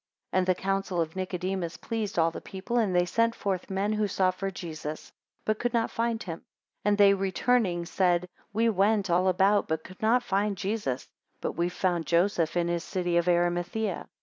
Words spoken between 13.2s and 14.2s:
Arimathaea.